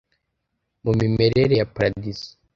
[0.83, 2.27] mu mimerere ya Paradizo